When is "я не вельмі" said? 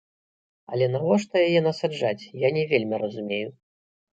2.47-2.95